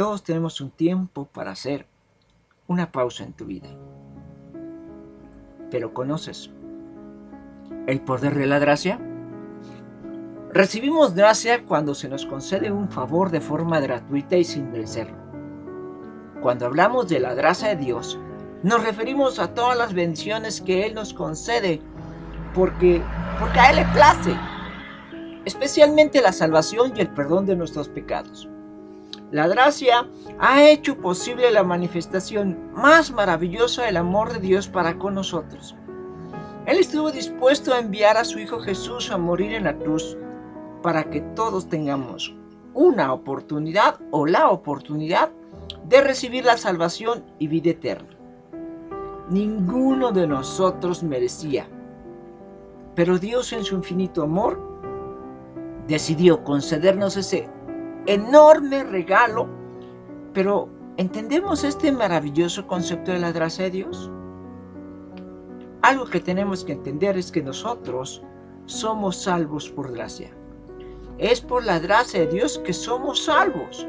todos 0.00 0.22
tenemos 0.22 0.62
un 0.62 0.70
tiempo 0.70 1.26
para 1.26 1.50
hacer 1.50 1.84
una 2.66 2.90
pausa 2.90 3.22
en 3.22 3.34
tu 3.34 3.44
vida. 3.44 3.68
Pero 5.70 5.92
¿conoces 5.92 6.50
el 7.86 8.00
poder 8.00 8.34
de 8.34 8.46
la 8.46 8.58
gracia? 8.58 8.98
Recibimos 10.54 11.14
gracia 11.14 11.66
cuando 11.66 11.94
se 11.94 12.08
nos 12.08 12.24
concede 12.24 12.72
un 12.72 12.88
favor 12.88 13.30
de 13.30 13.42
forma 13.42 13.78
gratuita 13.78 14.38
y 14.38 14.44
sin 14.44 14.72
merecerlo. 14.72 15.18
Cuando 16.40 16.64
hablamos 16.64 17.06
de 17.06 17.20
la 17.20 17.34
gracia 17.34 17.68
de 17.68 17.76
Dios, 17.76 18.18
nos 18.62 18.82
referimos 18.82 19.38
a 19.38 19.52
todas 19.52 19.76
las 19.76 19.92
bendiciones 19.92 20.62
que 20.62 20.86
Él 20.86 20.94
nos 20.94 21.12
concede 21.12 21.82
porque, 22.54 23.02
porque 23.38 23.60
a 23.60 23.68
Él 23.68 23.76
le 23.76 23.84
place, 23.92 24.34
especialmente 25.44 26.22
la 26.22 26.32
salvación 26.32 26.94
y 26.96 27.02
el 27.02 27.10
perdón 27.10 27.44
de 27.44 27.54
nuestros 27.54 27.90
pecados. 27.90 28.48
La 29.30 29.46
gracia 29.46 30.08
ha 30.40 30.68
hecho 30.68 30.98
posible 30.98 31.52
la 31.52 31.62
manifestación 31.62 32.72
más 32.74 33.12
maravillosa 33.12 33.84
del 33.84 33.96
amor 33.96 34.32
de 34.32 34.40
Dios 34.40 34.66
para 34.66 34.98
con 34.98 35.14
nosotros. 35.14 35.76
Él 36.66 36.78
estuvo 36.78 37.12
dispuesto 37.12 37.72
a 37.72 37.78
enviar 37.78 38.16
a 38.16 38.24
su 38.24 38.40
Hijo 38.40 38.58
Jesús 38.58 39.12
a 39.12 39.18
morir 39.18 39.54
en 39.54 39.64
la 39.64 39.76
cruz 39.76 40.16
para 40.82 41.04
que 41.04 41.20
todos 41.20 41.68
tengamos 41.68 42.34
una 42.74 43.12
oportunidad 43.12 44.00
o 44.10 44.26
la 44.26 44.48
oportunidad 44.50 45.30
de 45.88 46.00
recibir 46.00 46.44
la 46.44 46.56
salvación 46.56 47.24
y 47.38 47.46
vida 47.46 47.70
eterna. 47.70 48.16
Ninguno 49.28 50.10
de 50.10 50.26
nosotros 50.26 51.04
merecía, 51.04 51.68
pero 52.96 53.18
Dios 53.18 53.52
en 53.52 53.62
su 53.62 53.76
infinito 53.76 54.24
amor 54.24 54.60
decidió 55.86 56.42
concedernos 56.42 57.16
ese 57.16 57.48
enorme 58.06 58.84
regalo, 58.84 59.48
pero 60.32 60.68
¿entendemos 60.96 61.64
este 61.64 61.92
maravilloso 61.92 62.66
concepto 62.66 63.12
de 63.12 63.18
la 63.18 63.32
gracia 63.32 63.64
de 63.64 63.70
Dios? 63.70 64.10
Algo 65.82 66.06
que 66.06 66.20
tenemos 66.20 66.64
que 66.64 66.72
entender 66.72 67.16
es 67.16 67.32
que 67.32 67.42
nosotros 67.42 68.22
somos 68.66 69.16
salvos 69.16 69.68
por 69.70 69.92
gracia. 69.92 70.30
Es 71.18 71.40
por 71.40 71.64
la 71.64 71.78
gracia 71.78 72.20
de 72.20 72.26
Dios 72.26 72.58
que 72.58 72.72
somos 72.72 73.24
salvos. 73.24 73.86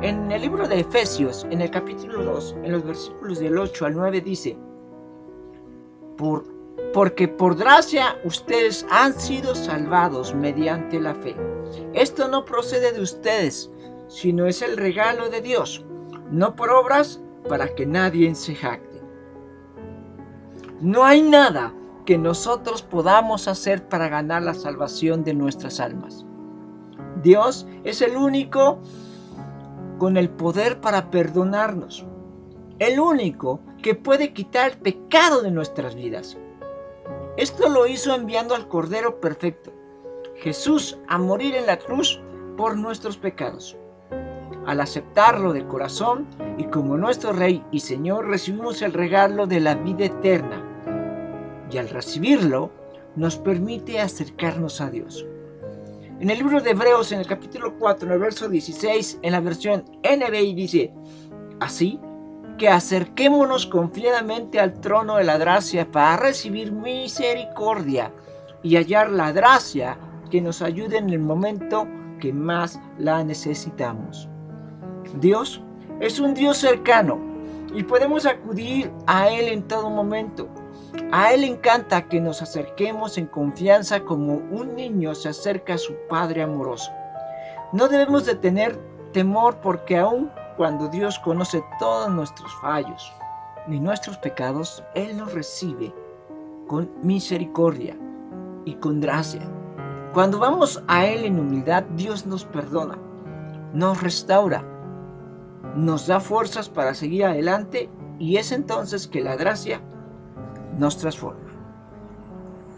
En 0.00 0.30
el 0.32 0.42
libro 0.42 0.66
de 0.66 0.80
Efesios, 0.80 1.46
en 1.50 1.60
el 1.60 1.70
capítulo 1.70 2.24
2, 2.24 2.56
en 2.62 2.72
los 2.72 2.84
versículos 2.84 3.38
del 3.38 3.58
8 3.58 3.86
al 3.86 3.94
9 3.94 4.20
dice, 4.20 4.56
por, 6.16 6.44
porque 6.92 7.28
por 7.28 7.56
gracia 7.56 8.18
ustedes 8.24 8.86
han 8.90 9.18
sido 9.18 9.54
salvados 9.54 10.34
mediante 10.34 11.00
la 11.00 11.14
fe. 11.14 11.36
Esto 11.92 12.28
no 12.28 12.44
procede 12.44 12.92
de 12.92 13.02
ustedes, 13.02 13.70
sino 14.08 14.46
es 14.46 14.62
el 14.62 14.76
regalo 14.76 15.28
de 15.28 15.40
Dios, 15.40 15.84
no 16.30 16.56
por 16.56 16.70
obras 16.70 17.20
para 17.48 17.74
que 17.74 17.86
nadie 17.86 18.34
se 18.34 18.54
jacte. 18.54 19.02
No 20.80 21.04
hay 21.04 21.22
nada 21.22 21.74
que 22.06 22.18
nosotros 22.18 22.82
podamos 22.82 23.48
hacer 23.48 23.88
para 23.88 24.08
ganar 24.08 24.42
la 24.42 24.54
salvación 24.54 25.24
de 25.24 25.34
nuestras 25.34 25.80
almas. 25.80 26.24
Dios 27.22 27.66
es 27.84 28.00
el 28.00 28.16
único 28.16 28.78
con 29.98 30.16
el 30.16 30.30
poder 30.30 30.80
para 30.80 31.10
perdonarnos. 31.10 32.06
El 32.78 33.00
único 33.00 33.60
que 33.82 33.94
puede 33.94 34.32
quitar 34.32 34.70
el 34.70 34.78
pecado 34.78 35.42
de 35.42 35.50
nuestras 35.50 35.96
vidas. 35.96 36.38
Esto 37.38 37.68
lo 37.68 37.86
hizo 37.86 38.16
enviando 38.16 38.56
al 38.56 38.66
Cordero 38.66 39.20
Perfecto, 39.20 39.72
Jesús, 40.38 40.98
a 41.06 41.18
morir 41.18 41.54
en 41.54 41.66
la 41.66 41.78
cruz 41.78 42.20
por 42.56 42.76
nuestros 42.76 43.16
pecados. 43.16 43.76
Al 44.66 44.80
aceptarlo 44.80 45.52
de 45.52 45.64
corazón 45.64 46.26
y 46.58 46.64
como 46.64 46.96
nuestro 46.96 47.32
Rey 47.32 47.64
y 47.70 47.78
Señor 47.78 48.26
recibimos 48.26 48.82
el 48.82 48.92
regalo 48.92 49.46
de 49.46 49.60
la 49.60 49.76
vida 49.76 50.06
eterna. 50.06 50.64
Y 51.70 51.78
al 51.78 51.90
recibirlo 51.90 52.72
nos 53.14 53.36
permite 53.36 54.00
acercarnos 54.00 54.80
a 54.80 54.90
Dios. 54.90 55.24
En 56.18 56.30
el 56.30 56.38
libro 56.38 56.60
de 56.60 56.70
Hebreos, 56.70 57.12
en 57.12 57.20
el 57.20 57.26
capítulo 57.28 57.78
4, 57.78 58.08
en 58.08 58.14
el 58.14 58.18
verso 58.18 58.48
16, 58.48 59.20
en 59.22 59.30
la 59.30 59.40
versión 59.40 59.84
NBI 60.02 60.54
dice, 60.54 60.92
así 61.60 62.00
que 62.58 62.68
acerquémonos 62.68 63.66
confiadamente 63.66 64.60
al 64.60 64.80
trono 64.80 65.16
de 65.16 65.24
la 65.24 65.38
gracia 65.38 65.90
para 65.90 66.16
recibir 66.16 66.72
misericordia 66.72 68.12
y 68.62 68.76
hallar 68.76 69.10
la 69.10 69.32
gracia 69.32 69.96
que 70.30 70.40
nos 70.40 70.60
ayude 70.60 70.98
en 70.98 71.10
el 71.10 71.20
momento 71.20 71.86
que 72.20 72.32
más 72.32 72.78
la 72.98 73.24
necesitamos. 73.24 74.28
Dios 75.20 75.62
es 76.00 76.20
un 76.20 76.34
Dios 76.34 76.58
cercano 76.58 77.18
y 77.74 77.82
podemos 77.84 78.26
acudir 78.26 78.90
a 79.06 79.30
Él 79.30 79.48
en 79.48 79.62
todo 79.62 79.88
momento. 79.88 80.48
A 81.12 81.32
Él 81.32 81.44
encanta 81.44 82.08
que 82.08 82.20
nos 82.20 82.42
acerquemos 82.42 83.18
en 83.18 83.26
confianza 83.26 84.00
como 84.00 84.34
un 84.34 84.74
niño 84.74 85.14
se 85.14 85.28
acerca 85.28 85.74
a 85.74 85.78
su 85.78 85.94
Padre 86.08 86.42
amoroso. 86.42 86.90
No 87.72 87.88
debemos 87.88 88.26
de 88.26 88.34
tener 88.34 88.78
temor 89.12 89.60
porque 89.60 89.96
aun 89.96 90.30
cuando 90.58 90.88
Dios 90.88 91.20
conoce 91.20 91.64
todos 91.78 92.10
nuestros 92.10 92.52
fallos 92.60 93.12
ni 93.68 93.78
nuestros 93.78 94.18
pecados, 94.18 94.82
Él 94.94 95.16
nos 95.16 95.32
recibe 95.32 95.94
con 96.66 96.90
misericordia 97.02 97.96
y 98.64 98.74
con 98.74 99.00
gracia. 99.00 99.48
Cuando 100.12 100.40
vamos 100.40 100.82
a 100.88 101.06
Él 101.06 101.24
en 101.24 101.38
humildad, 101.38 101.84
Dios 101.94 102.26
nos 102.26 102.44
perdona, 102.44 102.98
nos 103.72 104.02
restaura, 104.02 104.64
nos 105.76 106.08
da 106.08 106.18
fuerzas 106.18 106.68
para 106.68 106.92
seguir 106.92 107.24
adelante 107.24 107.88
y 108.18 108.36
es 108.36 108.50
entonces 108.50 109.06
que 109.06 109.20
la 109.20 109.36
gracia 109.36 109.80
nos 110.76 110.98
transforma. 110.98 111.48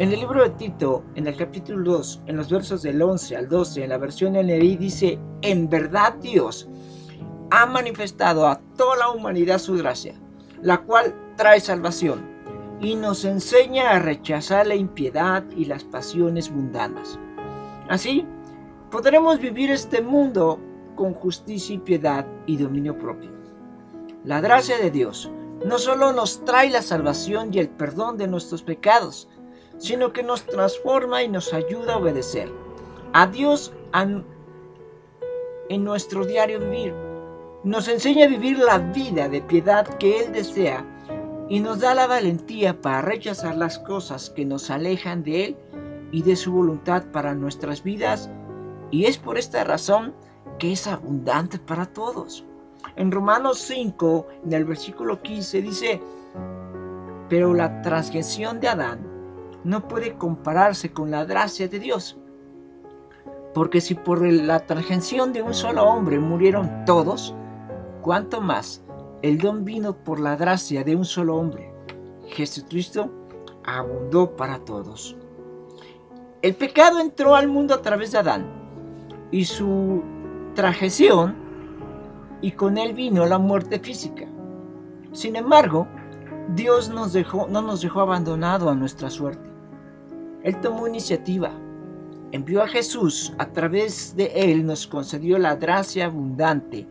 En 0.00 0.12
el 0.12 0.18
libro 0.18 0.42
de 0.42 0.50
Tito, 0.50 1.04
en 1.14 1.28
el 1.28 1.36
capítulo 1.36 1.92
2, 1.92 2.22
en 2.26 2.36
los 2.36 2.50
versos 2.50 2.82
del 2.82 3.00
11 3.00 3.36
al 3.36 3.48
12, 3.48 3.84
en 3.84 3.90
la 3.90 3.98
versión 3.98 4.32
NBI 4.32 4.76
dice, 4.76 5.18
en 5.42 5.68
verdad 5.68 6.14
Dios 6.14 6.68
ha 7.50 7.66
manifestado 7.66 8.46
a 8.46 8.60
toda 8.76 8.96
la 8.96 9.10
humanidad 9.10 9.58
su 9.58 9.74
gracia, 9.74 10.14
la 10.62 10.78
cual 10.78 11.14
trae 11.36 11.60
salvación 11.60 12.26
y 12.80 12.94
nos 12.94 13.24
enseña 13.24 13.90
a 13.90 13.98
rechazar 13.98 14.66
la 14.66 14.74
impiedad 14.74 15.44
y 15.56 15.64
las 15.64 15.84
pasiones 15.84 16.50
mundanas. 16.50 17.18
Así, 17.88 18.26
podremos 18.90 19.40
vivir 19.40 19.70
este 19.70 20.02
mundo 20.02 20.60
con 20.94 21.14
justicia 21.14 21.74
y 21.74 21.78
piedad 21.78 22.26
y 22.46 22.56
dominio 22.56 22.98
propio. 22.98 23.30
La 24.24 24.40
gracia 24.40 24.78
de 24.78 24.90
Dios 24.90 25.30
no 25.64 25.78
solo 25.78 26.12
nos 26.12 26.44
trae 26.44 26.70
la 26.70 26.82
salvación 26.82 27.52
y 27.52 27.58
el 27.58 27.68
perdón 27.68 28.18
de 28.18 28.28
nuestros 28.28 28.62
pecados, 28.62 29.28
sino 29.78 30.12
que 30.12 30.22
nos 30.22 30.44
transforma 30.44 31.22
y 31.22 31.28
nos 31.28 31.54
ayuda 31.54 31.94
a 31.94 31.98
obedecer 31.98 32.52
a 33.12 33.26
Dios 33.26 33.72
en 35.68 35.84
nuestro 35.84 36.24
diario 36.26 36.60
vivir. 36.60 37.07
Nos 37.68 37.86
enseña 37.86 38.24
a 38.24 38.28
vivir 38.28 38.58
la 38.58 38.78
vida 38.78 39.28
de 39.28 39.42
piedad 39.42 39.86
que 39.98 40.20
Él 40.20 40.32
desea 40.32 40.86
y 41.50 41.60
nos 41.60 41.80
da 41.80 41.94
la 41.94 42.06
valentía 42.06 42.80
para 42.80 43.02
rechazar 43.02 43.58
las 43.58 43.78
cosas 43.78 44.30
que 44.30 44.46
nos 44.46 44.70
alejan 44.70 45.22
de 45.22 45.44
Él 45.44 45.56
y 46.10 46.22
de 46.22 46.34
su 46.34 46.50
voluntad 46.50 47.04
para 47.12 47.34
nuestras 47.34 47.82
vidas. 47.82 48.30
Y 48.90 49.04
es 49.04 49.18
por 49.18 49.36
esta 49.36 49.64
razón 49.64 50.14
que 50.58 50.72
es 50.72 50.86
abundante 50.86 51.58
para 51.58 51.84
todos. 51.84 52.46
En 52.96 53.12
Romanos 53.12 53.58
5, 53.58 54.26
en 54.46 54.52
el 54.54 54.64
versículo 54.64 55.20
15, 55.20 55.60
dice, 55.60 56.00
pero 57.28 57.52
la 57.52 57.82
transgresión 57.82 58.60
de 58.60 58.68
Adán 58.68 59.06
no 59.62 59.86
puede 59.86 60.14
compararse 60.14 60.90
con 60.90 61.10
la 61.10 61.26
gracia 61.26 61.68
de 61.68 61.78
Dios. 61.78 62.16
Porque 63.52 63.82
si 63.82 63.94
por 63.94 64.26
la 64.26 64.60
transgresión 64.60 65.34
de 65.34 65.42
un 65.42 65.52
solo 65.52 65.84
hombre 65.84 66.18
murieron 66.18 66.86
todos, 66.86 67.34
¿cuánto 68.08 68.40
más 68.40 68.82
el 69.20 69.36
don 69.36 69.66
vino 69.66 69.92
por 69.92 70.18
la 70.18 70.34
gracia 70.34 70.82
de 70.82 70.96
un 70.96 71.04
solo 71.04 71.36
hombre? 71.36 71.70
Jesucristo 72.28 73.10
abundó 73.62 74.34
para 74.34 74.60
todos. 74.60 75.14
El 76.40 76.54
pecado 76.54 77.00
entró 77.00 77.36
al 77.36 77.48
mundo 77.48 77.74
a 77.74 77.82
través 77.82 78.12
de 78.12 78.16
Adán 78.16 78.46
y 79.30 79.44
su 79.44 80.02
transgresión 80.54 81.36
y 82.40 82.52
con 82.52 82.78
él 82.78 82.94
vino 82.94 83.26
la 83.26 83.36
muerte 83.36 83.78
física. 83.78 84.26
Sin 85.12 85.36
embargo, 85.36 85.86
Dios 86.54 86.88
no 86.88 87.60
nos 87.60 87.82
dejó 87.82 88.00
abandonado 88.00 88.70
a 88.70 88.74
nuestra 88.74 89.10
suerte. 89.10 89.50
Él 90.44 90.58
tomó 90.62 90.88
iniciativa, 90.88 91.50
envió 92.32 92.62
a 92.62 92.68
Jesús, 92.68 93.34
a 93.36 93.50
través 93.52 94.16
de 94.16 94.32
Él 94.34 94.64
nos 94.64 94.86
concedió 94.86 95.36
la 95.36 95.56
gracia 95.56 96.06
abundante 96.06 96.88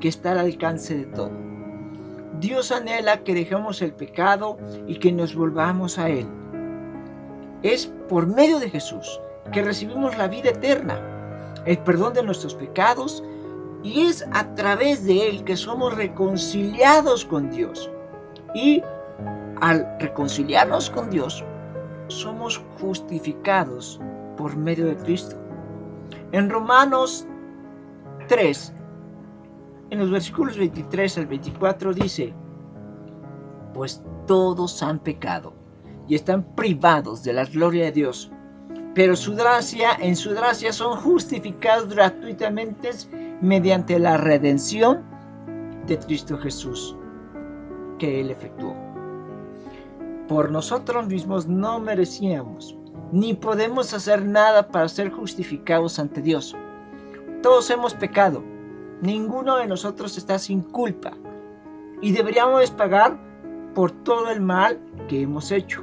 que 0.00 0.08
está 0.08 0.32
al 0.32 0.38
alcance 0.38 0.96
de 0.96 1.06
todo. 1.06 1.32
Dios 2.40 2.72
anhela 2.72 3.22
que 3.22 3.34
dejemos 3.34 3.82
el 3.82 3.92
pecado 3.92 4.56
y 4.86 4.98
que 4.98 5.12
nos 5.12 5.34
volvamos 5.34 5.98
a 5.98 6.08
Él. 6.08 6.26
Es 7.62 7.86
por 8.08 8.26
medio 8.26 8.58
de 8.58 8.70
Jesús 8.70 9.20
que 9.52 9.62
recibimos 9.62 10.16
la 10.16 10.28
vida 10.28 10.50
eterna, 10.50 10.98
el 11.66 11.78
perdón 11.78 12.14
de 12.14 12.22
nuestros 12.22 12.54
pecados 12.54 13.22
Y 13.82 14.02
es 14.02 14.26
a 14.32 14.54
través 14.54 15.06
de 15.06 15.28
Él 15.28 15.44
que 15.44 15.56
somos 15.56 15.94
reconciliados 15.96 17.24
con 17.24 17.50
Dios. 17.50 17.90
Y 18.54 18.82
al 19.60 19.96
reconciliarnos 19.98 20.90
con 20.90 21.08
Dios, 21.08 21.44
somos 22.08 22.62
justificados 22.78 23.98
por 24.36 24.56
medio 24.56 24.86
de 24.86 24.96
Cristo. 24.96 25.36
En 26.32 26.50
Romanos 26.50 27.26
3, 28.28 28.74
en 29.90 29.98
los 29.98 30.10
versículos 30.10 30.56
23 30.56 31.18
al 31.18 31.26
24 31.26 31.92
dice, 31.92 32.32
pues 33.74 34.02
todos 34.26 34.82
han 34.82 35.00
pecado 35.00 35.54
y 36.06 36.14
están 36.14 36.54
privados 36.54 37.22
de 37.22 37.32
la 37.32 37.44
gloria 37.44 37.86
de 37.86 37.92
Dios, 37.92 38.30
pero 38.94 39.16
su 39.16 39.34
gracia, 39.34 39.90
en 40.00 40.16
su 40.16 40.30
gracia 40.30 40.72
son 40.72 40.96
justificados 40.96 41.88
gratuitamente 41.88 42.90
mediante 43.40 43.98
la 43.98 44.16
redención 44.16 45.02
de 45.86 45.98
Cristo 45.98 46.38
Jesús 46.38 46.96
que 47.98 48.20
Él 48.20 48.30
efectuó. 48.30 48.74
Por 50.28 50.50
nosotros 50.50 51.08
mismos 51.08 51.48
no 51.48 51.80
merecíamos, 51.80 52.76
ni 53.12 53.34
podemos 53.34 53.92
hacer 53.92 54.24
nada 54.24 54.68
para 54.68 54.88
ser 54.88 55.10
justificados 55.10 55.98
ante 55.98 56.22
Dios. 56.22 56.56
Todos 57.42 57.68
hemos 57.70 57.94
pecado, 57.94 58.42
ninguno 59.00 59.56
de 59.56 59.66
nosotros 59.66 60.16
está 60.18 60.38
sin 60.38 60.62
culpa, 60.62 61.12
y 62.00 62.12
deberíamos 62.12 62.70
pagar 62.70 63.18
por 63.74 63.90
todo 63.90 64.30
el 64.30 64.40
mal 64.40 64.78
que 65.08 65.22
hemos 65.22 65.50
hecho. 65.52 65.82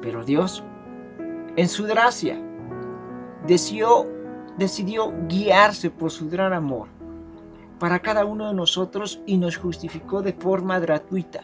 Pero 0.00 0.24
Dios, 0.24 0.64
en 1.56 1.68
su 1.68 1.84
gracia, 1.84 2.40
decidió, 3.46 4.06
decidió 4.56 5.12
guiarse 5.28 5.90
por 5.90 6.10
su 6.10 6.28
gran 6.28 6.52
amor 6.52 6.88
para 7.78 8.00
cada 8.00 8.24
uno 8.24 8.48
de 8.48 8.54
nosotros 8.54 9.20
y 9.26 9.36
nos 9.36 9.56
justificó 9.56 10.22
de 10.22 10.32
forma 10.32 10.78
gratuita 10.78 11.42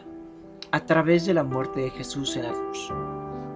a 0.71 0.79
través 0.79 1.25
de 1.25 1.33
la 1.33 1.43
muerte 1.43 1.81
de 1.81 1.89
Jesús 1.91 2.35
en 2.35 2.43
la 2.43 2.51
cruz. 2.51 2.91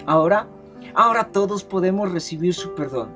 Ahora, 0.06 0.48
ahora 0.94 1.30
todos 1.32 1.64
podemos 1.64 2.12
recibir 2.12 2.54
su 2.54 2.76
perdón. 2.76 3.10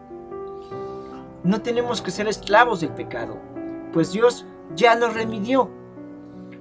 No 1.44 1.62
tenemos 1.62 2.02
que 2.02 2.12
ser 2.12 2.28
esclavos 2.28 2.82
del 2.82 2.92
pecado, 2.92 3.38
pues 3.94 4.12
Dios 4.12 4.46
ya 4.76 4.96
nos 4.96 5.14
remitió. 5.14 5.70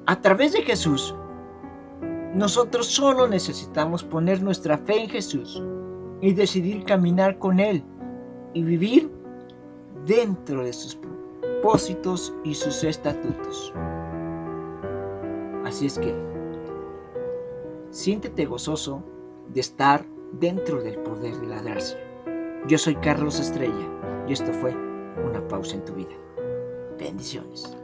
A 0.07 0.21
través 0.21 0.53
de 0.53 0.63
Jesús, 0.63 1.15
nosotros 2.35 2.87
solo 2.87 3.27
necesitamos 3.27 4.05
poner 4.05 4.43
nuestra 4.43 4.79
fe 4.79 5.03
en 5.03 5.11
Jesús 5.11 5.63
y 6.21 6.33
decidir 6.33 6.85
caminar 6.85 7.39
con 7.39 7.61
Él 7.61 7.83
y 8.55 8.63
vivir 8.63 9.11
dentro 10.07 10.65
de 10.65 10.73
sus 10.73 10.97
propósitos 10.97 12.33
y 12.45 12.55
sus 12.55 12.83
estatutos. 12.85 13.73
Así 15.65 15.87
es 15.87 15.99
que, 15.99 16.15
siéntete 17.91 18.47
gozoso 18.47 19.03
de 19.53 19.61
estar 19.61 20.05
dentro 20.33 20.83
del 20.83 20.99
poder 20.99 21.37
de 21.41 21.47
la 21.47 21.63
gracia. 21.63 21.99
Yo 22.67 22.79
soy 22.79 22.95
Carlos 22.97 23.39
Estrella 23.41 24.25
y 24.27 24.33
esto 24.33 24.53
fue 24.53 24.75
una 25.25 25.47
pausa 25.49 25.77
en 25.77 25.85
tu 25.85 25.95
vida. 25.95 26.15
Bendiciones. 26.99 27.78